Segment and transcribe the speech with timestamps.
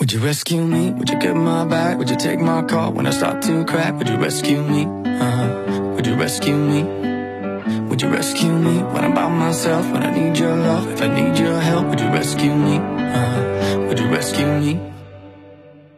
[0.00, 0.90] Would you rescue me?
[0.90, 1.96] Would you get my back?
[1.98, 3.96] Would you take my call when I start to crack?
[3.98, 4.84] Would you rescue me?
[5.04, 6.82] Uh, would you rescue me?
[7.88, 9.86] Would you rescue me when I'm by myself?
[9.92, 12.78] When I need your love, if I need your help, would you rescue me?
[12.78, 14.80] Uh, would you rescue me?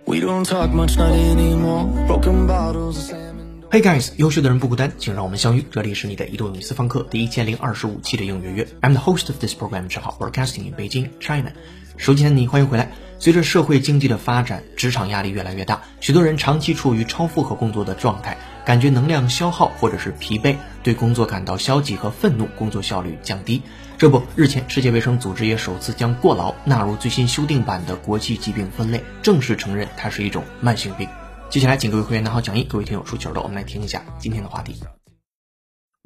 [0.06, 1.86] We don't talk much, not anymore.
[2.06, 3.64] Broken bottles and slamming.
[3.70, 5.64] Hey guys，优秀的人不孤单，请让我们相遇。
[5.70, 8.68] 这里是你的移动隐私房课第一千零二十五期的应月月。
[8.82, 11.52] I'm the host of this program，正好 broadcasting in Beijing, China。
[11.96, 12.90] 手机前的你，欢迎回来。
[13.19, 23.61] 随着社会经济的发展，职场压力越来越大，许多人长期处于超负荷工作的状态，感觉能量消耗或者是疲惫，对工作感到消极和愤怒，工作效率降低。
[23.97, 31.09] 这不，日前世界卫生组织也首次将过劳纳入最新修订版的国际疾病分类，正式承认它是一种慢性病。
[31.49, 34.81] 接下来，请各位会员拿好讲义，各位听友竖起耳朵，我们来听一下今天的话题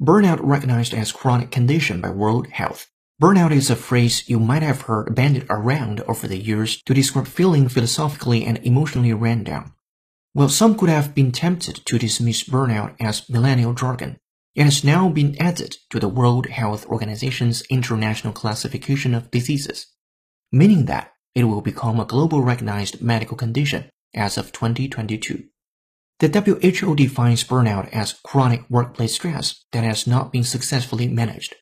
[0.00, 2.93] ：Burnout recognized as chronic condition by World Health。
[3.22, 7.68] Burnout is a phrase you might have heard bandied around over the years to describe feeling
[7.68, 9.72] philosophically and emotionally ran down.
[10.34, 14.18] Well, some could have been tempted to dismiss burnout as millennial jargon.
[14.56, 19.86] It has now been added to the World Health Organization's International Classification of Diseases,
[20.50, 25.44] meaning that it will become a global recognized medical condition as of 2022.
[26.18, 31.54] The WHO defines burnout as chronic workplace stress that has not been successfully managed.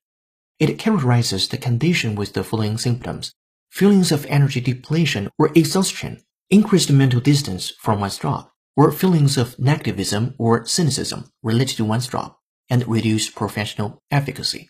[0.62, 3.32] It characterizes the condition with the following symptoms
[3.70, 9.56] feelings of energy depletion or exhaustion, increased mental distance from one's job, or feelings of
[9.58, 12.34] negativism or cynicism related to one's job,
[12.70, 14.70] and reduced professional efficacy.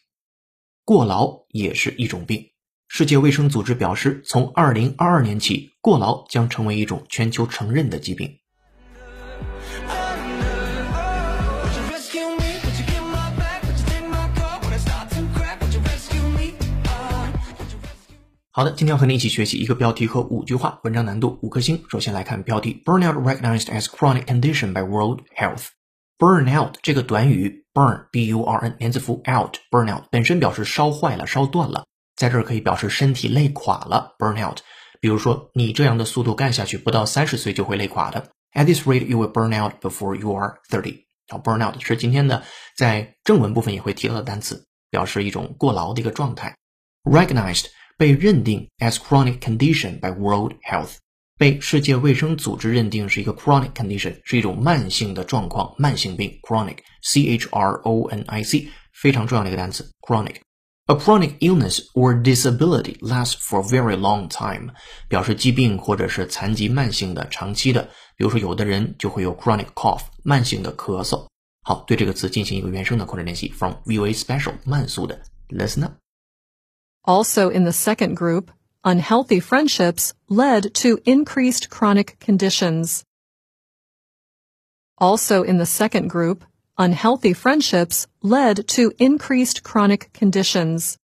[0.84, 2.52] 过劳也是一种病。
[2.90, 8.40] 世界卫生组织表示，从2022年起，过劳将成为一种全球承认的疾病。
[18.55, 21.83] 好的，今天要和你一起学习一个标题和五句话，文章难度五颗星。
[21.89, 25.69] 首先来看标题：Burnout recognized as chronic condition by World Health。
[26.19, 34.17] Burnout 这个短语，burn b u r n 连字符 out，burnout 本身表示烧坏了、烧断了，在这儿可以表示身体累垮了。
[34.19, 34.59] Burnout，
[35.01, 38.33] 比如说你这样的速度干下去，不到三十岁就会累垮的。
[38.53, 41.07] At this rate, you will burn out before you are thirty。
[41.27, 42.43] 好，burnout 是今天的
[42.77, 46.55] 在正文部分也会提到的单词，表示一种过劳的一个状态。
[47.05, 47.69] Recognized。
[47.98, 50.96] 被认定 as chronic condition by World Health，
[51.38, 63.34] 被世界卫生组织认定是一个 chronic condition，是一种慢性的状况、慢性病 chronic，c h r o n i c，非常重要的一个单词 chronic。A chronic illness or disability lasts
[63.34, 64.72] for a very long time，
[65.10, 67.84] 表示疾病或者是残疾慢性的、长期的。
[68.16, 71.28] 比如说，有的人就会有 chronic cough，慢性的咳嗽。
[71.64, 75.92] 好，对这个词进行一个原声的扩展练习，from VOA Special 慢速的 listen up。
[77.04, 78.52] Also in the second group,
[78.84, 83.04] unhealthy friendships led to increased chronic conditions.
[84.98, 86.44] Also in the second group,
[86.78, 90.98] unhealthy friendships led to increased chronic conditions.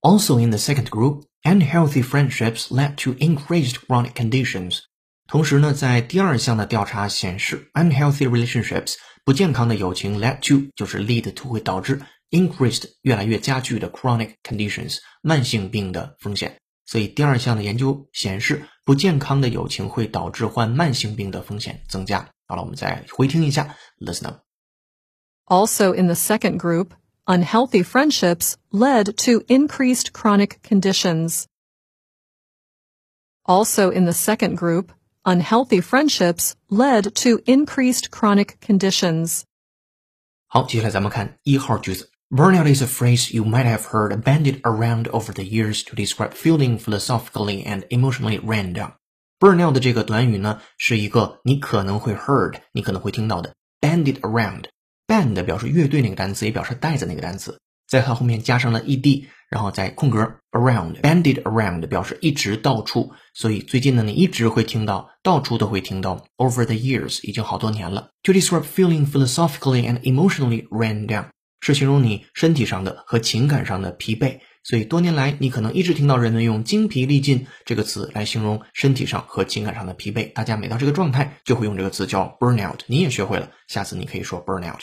[0.00, 4.80] Also in the second group, unhealthy friendships led to increased chronic conditions.
[5.26, 16.58] 同时呢，在第二项的调查显示，unhealthy relationships 不健康的友情 led to 就是 lead to 会导致 increased 越来越加剧的 chronic conditions 慢性病的风险。
[16.84, 22.28] 所以第二项的研究显示，不健康的友情会导致患慢性病的风险增加。
[22.46, 26.88] 好了，我们再回听一下，listen up。Also in the second group,
[27.24, 31.44] unhealthy friendships led to increased chronic conditions.
[33.44, 34.88] Also in the second group,
[35.24, 39.42] unhealthy friendships led to increased chronic conditions.
[40.46, 42.10] 好，接下来咱们看一号句子。
[42.30, 46.32] Burnout is a phrase you might have heard bandied around over the years to describe
[46.32, 48.92] feeling philosophically and emotionally ran down.
[49.38, 66.24] Burnout 这个短语呢，是一个你可能会 heard，你可能会听到的 bandied around。band 表示乐队那个单词，也表示袋子那个单词，在它后面加上了 ed，然后在空格 around，bandied around 表示一直到处，所以最近呢，你一直会听到，到处都会听到。
[66.38, 68.08] Over the years 已经好多年了。
[68.22, 71.26] To describe feeling philosophically and emotionally ran down
[71.59, 74.39] 是形容你身体上的和情感上的疲惫。
[74.63, 80.33] 所以多年来，你可能一直听到人们用精疲力尽这个词来形容身体上和情感上的疲惫。
[80.33, 82.79] 大家每到这个状态，就会用这个词叫 burnout。
[82.87, 84.81] 你也学会了，下次你可以说 burnout。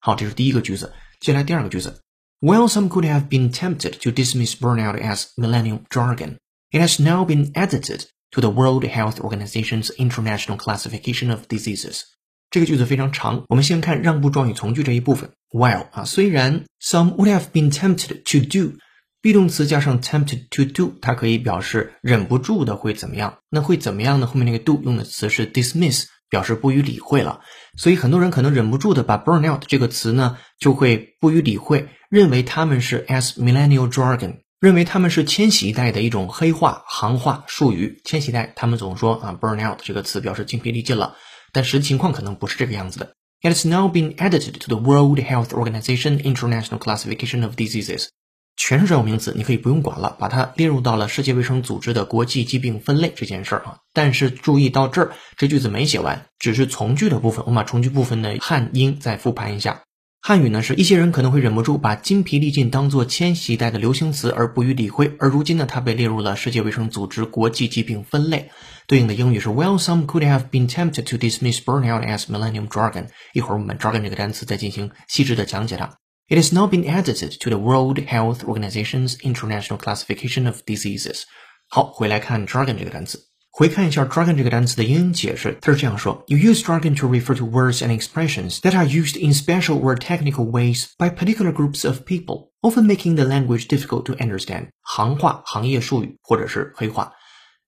[0.00, 0.92] 好，这是第一个句子。
[1.20, 2.00] 接下来第二个句子。
[2.40, 6.38] While some could have been tempted to dismiss burnout as millennial jargon,
[6.72, 12.02] it has now been edited to the World Health Organization's International Classification of Diseases。
[12.52, 15.30] 这个句子非常长，我们先看让步状语从句这一部分。
[15.50, 18.76] While 啊，虽然 some would have been tempted to do
[19.22, 23.38] be 动词加上 tempted to do，它可以表示忍不住的会怎么样？
[23.48, 24.26] 那会怎么样呢？
[24.26, 27.40] 后面那个 do 用的词是 dismiss，表示不予理会了。
[27.78, 38.02] 所以很多人可能忍不住的把 burn out 这个词呢，就会不予理会，认为他们是 as millennial jargon，认为他们是千禧一代的一种黑话、行话、术语。
[38.04, 41.16] 千禧代他们总说啊，burn out 这个词表示精疲力尽了，
[41.52, 43.12] 但实际情况可能不是这个样子的。
[43.42, 48.08] It has now been added to the World Health Organization International Classification of Diseases。
[48.54, 53.78] 全是专有名词，你可以不用管了，把它列入到了世界卫生组织的国际疾病分类这件事儿啊。
[53.92, 57.44] 但是注意到这儿，这句子没写完，只是从句的部分。
[57.46, 59.82] 我们把从句部分的汉英再复盘一下。
[60.20, 68.50] 汉语呢是一些人可能会忍不住把精疲力尽当做千禧代的流行词而不予理会，而如今呢它被列入了世界卫生组织国际疾病分类。
[68.87, 75.97] 对应的英语是 While some could have been tempted to dismiss burnout as millennium jargon，一会儿我们 jargon 这个单词再进行细致的讲解它。
[76.29, 81.23] It has now been added to the World Health Organization's International Classification of Diseases。
[81.69, 89.17] 好，回来看 jargon 这个单词，回看一下 jargon 这个单词的英语解释，它是这样说：You use jargon to refer to words and expressions that are used
[89.17, 94.03] in special or technical ways by particular groups of people, often making the language difficult
[94.03, 94.67] to understand。
[94.81, 97.13] 行话、行业术语或者是黑话。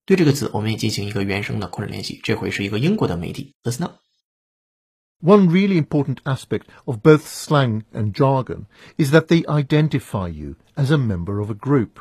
[0.06, 2.20] 对这个词，我们也进行一个原声的扩展练习。
[2.24, 8.68] 这回是一个英国的媒体，Listen up。One really important aspect of both slang and jargon
[8.98, 12.00] is that they identify you as a member of a group.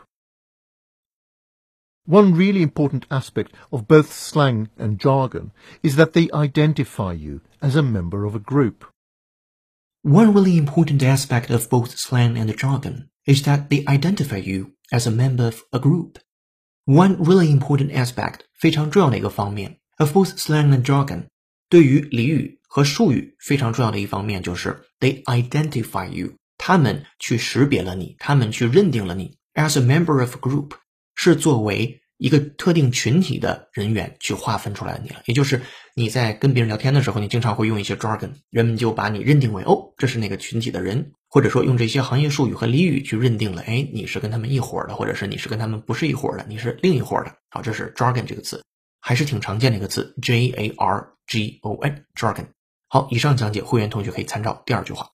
[2.07, 5.51] One really important aspect of both slang and jargon
[5.83, 8.87] is that they identify you as a member of a group.
[10.03, 15.07] One really important aspect of both slang and jargon is that they identify you as
[15.07, 16.19] a member of a group.
[16.86, 21.28] One really important aspect 非常重要的一个方面 of both slang and jargon
[21.70, 30.72] 对于俚语和术语非常重要的一方面就是 they identify you，他们去识别了你，他们去认定了你 as a member of a group，
[31.16, 35.22] 是作为一个特定群体的人员去划分出来的你了。
[35.26, 35.62] 也就是
[35.96, 47.36] 你在跟别人聊天的时候，你经常会用一些 jargon，人们就把你认定为哦，这是那个群体的人，或者说用这些行业术语和俚语去认定了，哎，你是跟他们一伙的，或者是你是跟他们不是一伙的，你是另一伙的。
[47.50, 48.64] 好，这是 jargon 这个词，
[49.00, 52.46] 还是挺常见的一个词，j a r g o n jargon。
[52.88, 55.10] 好，以上讲解会员同学可以参照第二句话。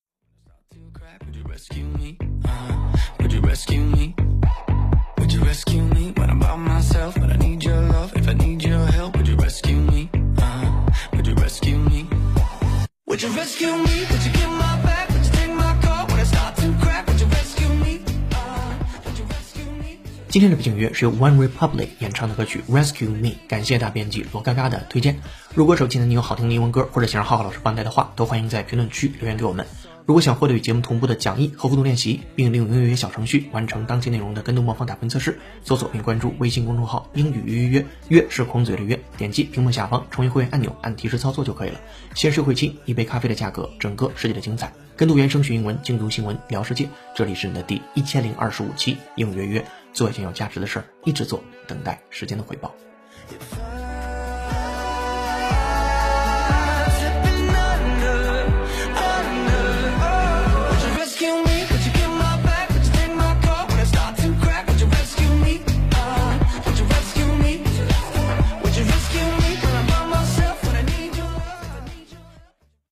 [20.30, 25.20] 今天的背景乐是由 One Republic 演唱的歌曲 Rescue Me，感谢大编辑罗嘎嘎的推荐。
[25.56, 29.66] 如果手机呢你有好听的英文歌，或者想让浩浩老师帮带的话，都欢迎在评论区留言给我们。
[30.06, 41.80] 如果想获得与节目同步的讲义和互动练习，并利用英语约小程序完成当期内容的跟读模仿打分测试，搜索并关注微信公众号“英语约约约”，约是空嘴的约，点击屏幕下方成为会员按钮，按提示操作就可以了。
[42.14, 44.72] 先试会期，一杯咖啡的价格，整个世界的精彩。
[44.96, 46.88] 跟读原声学英文，精读新闻聊世界。
[47.16, 49.66] 这里是你的第一千零二十五期英语约约。
[49.94, 52.74] 做一件有价值的事儿，一直做，等待时间的回报。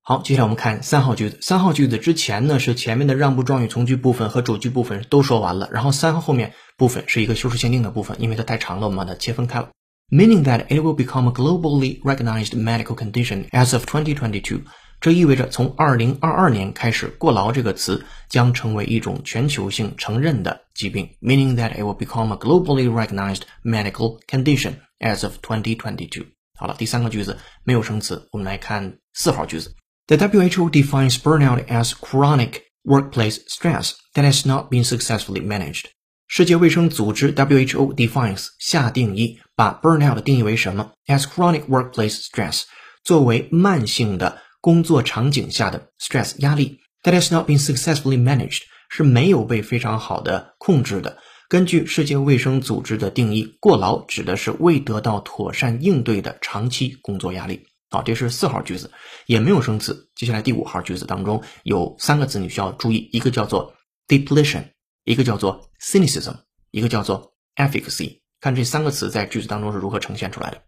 [0.09, 1.37] 好，接下来我们看三号句子。
[1.41, 9.71] 三号句子之前呢是前面的让步状语从句部分和主句部分都说完了，然后三号后面部分是一个修饰限定的部分，因为它太长了，我们把它切分开了。
[10.09, 14.61] Meaning that it will become a globally recognized medical condition as of 2022，
[15.01, 21.09] 这意味着从二零二二年开始，过劳这个词将成为一种全球性承认的疾病。
[21.19, 26.27] Meaning that it will become a globally recognized medical condition as of 2022。
[26.57, 29.75] 好了，第三个句子没有生词，我们来看四号句子。
[30.07, 35.87] The WHO defines burnout as chronic workplace stress that has not been successfully managed.
[36.27, 42.63] 世界卫生组织 WHO defines 下定义，把 burnout 定义为什么？as chronic workplace stress
[43.03, 51.17] 作为慢性的工作场景下的 stress 压力，that has not been successfully managed 是没有被非常好的控制的。
[51.49, 57.65] 根据世界卫生组织的定义，过劳指的是未得到妥善应对的长期工作压力。
[57.90, 58.90] 好，这是四号句子，
[59.26, 60.08] 也没有生词。
[60.14, 63.74] 接下来第五号句子当中有三个字你需要注意，一个叫做
[64.08, 64.64] depletion，
[65.04, 66.36] 一个叫做 cynicism，
[66.70, 68.20] 一个叫做 efficacy。
[68.40, 70.62] 看这三个词在句子当中是如何呈现出来的。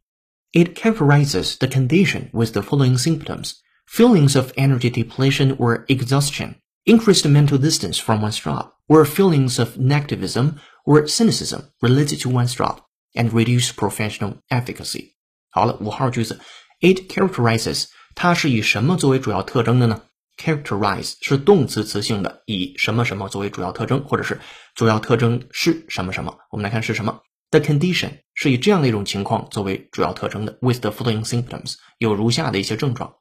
[0.52, 3.54] It characterizes the condition with the following symptoms:
[3.90, 9.76] feelings of energy depletion or exhaustion, increased mental distance from one's job, or feelings of
[9.78, 12.80] negativism or cynicism related to one's job
[13.14, 15.14] and reduce professional efficacy。
[15.50, 16.38] 好了，五号句子
[16.81, 20.01] ，it characterizes，它是以什么作为主要特征的呢
[20.37, 24.39] ？characterize 是动词词性的，以什么什么作为主要特征，或者是
[24.75, 26.37] 主要特征是什么什么。
[26.51, 27.19] 我们来看是什么
[27.51, 33.13] ？The condition 是以这样的一种情况作为主要特征的，with the following symptoms 有如下的一些症状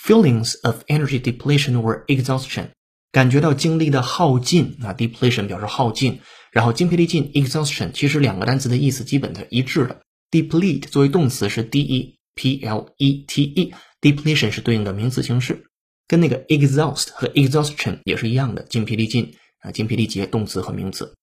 [0.00, 2.68] ：feelings of energy depletion or exhaustion，
[3.10, 6.20] 感觉到精力的耗尽啊，depletion 表示耗尽，
[6.52, 10.02] 然后精疲力尽，exhaustion 其实两个单词的意思基本的一致的。
[10.30, 15.66] deplete 作为动词是 d e p l e t e，depletion 是对应的名词形式，
[16.08, 21.14] 跟那个 exhaust 和 exhaustion 也是一样的，精疲力尽啊，精疲力竭，动词和名词。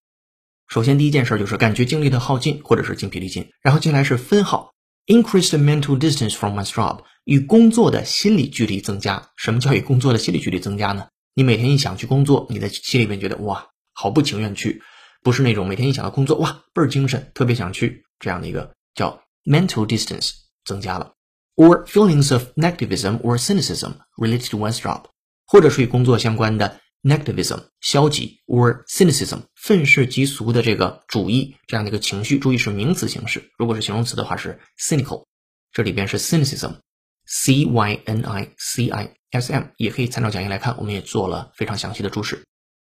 [0.68, 4.72] 首先第一件事就是感觉精力的耗尽或者是精疲力尽，然后接下来是分号
[5.06, 9.30] ，increased mental distance from one's job，与工作的心理距离增加。
[9.36, 11.08] 什么叫与工作的心理距离增加呢？
[11.34, 14.80] 你每天一想去工作，你的心里面觉得哇，好不情愿去，
[15.24, 18.72] 不是那种每天一想到工作哇倍儿精神，特别想去这样的一个。
[18.94, 20.32] 叫 mental distance
[20.67, 21.13] 增加了，
[21.55, 25.03] or feelings of negativism or cynicism related to one's job，
[25.45, 32.39] 或者是与工作相关的 negativism 消极 or cynicism 愤世嫉俗的这个主义这样的一个情绪。
[32.39, 35.25] 注意是名词形式，如果是形容词的话是 cynical，
[35.71, 42.43] 这里边是 cynicism，c y n i c i s m，也可以参照讲义来看，我们也做了非常详细的注释。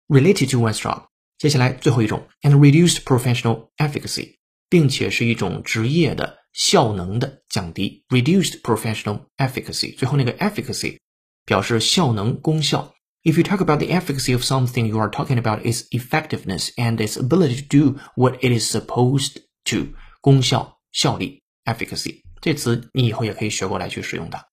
[0.08, 1.04] related to one's job，
[1.38, 4.38] 接下来最后一种 and reduced professional efficacy。
[4.70, 9.96] 并且是一种职业的 效能的降低，reduced professional efficacy。
[9.96, 10.98] 最后那个 efficacy
[11.44, 12.94] 表示效能、功效。
[13.25, 17.16] If you talk about the efficacy of something, you are talking about its effectiveness and its
[17.18, 19.94] ability to do what it is supposed to。
[20.20, 24.44] 功效、效力，efficacy 这词你以后也可以学过来去使用它。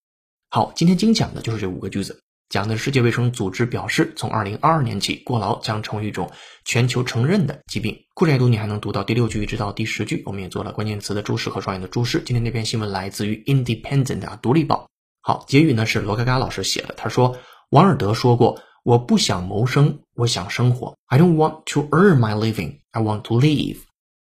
[0.50, 2.22] 好，今天精讲的就是这五个句子。
[2.50, 6.28] 讲的世界卫生组织表示，从二零二二年起，过劳将成为一种
[6.64, 7.97] 全球承认的疾病。
[8.12, 12.21] 故事阅读你还能读到第六句一直到第十句，我们也做了关键词的注释和双眼的注释。
[12.26, 14.90] 今天这篇新闻来自于 Independent 啊，独立报。
[15.21, 17.38] 好，结语呢是罗嘎嘎老师写的，他说
[17.71, 20.99] ：“王尔德说过，我不想谋生，我想生活。
[21.07, 23.78] I don't want to earn my living, I want to live。”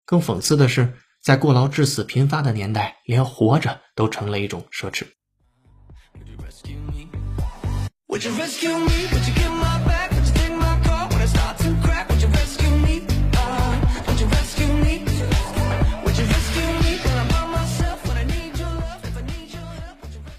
[0.07, 5.03] 更讽刺的是，在过劳致死频发的年代，连活着都成了一种奢侈。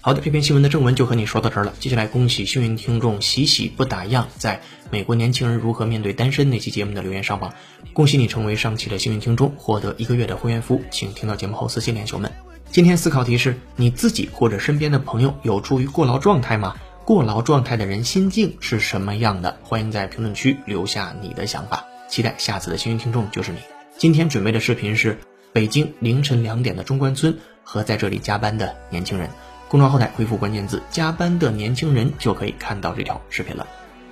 [0.01, 1.73] 好的，这篇新闻的正文就和你说到这儿了。
[1.79, 7.53] 接下来，恭喜幸运听众喜喜不打烊，在美国年轻人如何面对单身那期节目的留言上榜，
[7.93, 12.31] 恭喜你成为上期的幸运听众，获得一个月的会员服务，请听到节目后私信连球们。
[12.71, 16.73] 今天思考题是：你自己或者身边的朋友有处于过劳状态吗？
[17.07, 19.57] 过劳状态的人心境是什么样的？
[19.63, 23.59] 欢迎在评论区留下你的想法，期待下次的幸运听众就是你。
[23.97, 25.17] 今天准备的视频是
[25.53, 29.29] 北京凌晨两点的中关村和在这里加班的年轻人。
[29.69, 33.65] 公众号后台回复关键字“加班的年轻人”就可以看到这条视频了。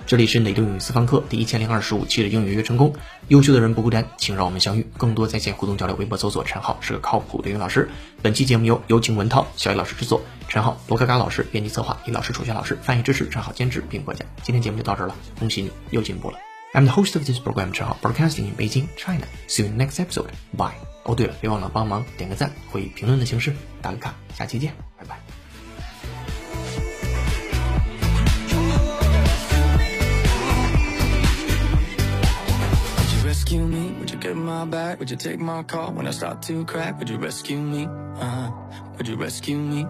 [0.06, 2.94] 这里是雷东英语私房课第一千零二十五期的英语约成功。
[3.26, 4.86] 优秀的人不孤单，请让我们相遇。
[4.96, 7.88] 更多在线互动交流，微博搜索陈浩是个靠谱的英语老师。
[8.22, 14.28] 本期节目由有请文涛、小雨老师制作，陈浩、罗嘎嘎老师编辑策划，李老师、楚轩老师翻译支持，陈浩监制并播讲。
[14.44, 16.38] 今天节目就到这儿了，恭喜你又进步了。
[16.72, 19.26] I'm the host of this program，陈浩，broadcasting in Beijing, China.
[19.48, 20.28] See you next episode.
[20.56, 20.74] Bye.
[21.02, 24.14] 哦，对了，别忘了帮忙点个赞或以评论的形式打个卡。
[24.36, 25.35] 下期见，拜拜。
[33.36, 33.92] Rescue me?
[33.98, 34.98] Would you get my back?
[34.98, 36.98] Would you take my call when I start to crack?
[36.98, 37.86] Would you rescue me?
[37.86, 38.50] Uh,
[38.96, 39.84] would you rescue me?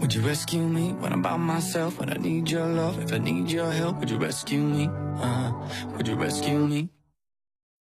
[0.00, 1.98] Would you rescue me when I'm by myself?
[1.98, 4.90] When I need your love, if I need your help, would you rescue me?
[4.92, 5.52] Uh,
[5.96, 6.90] would you rescue me?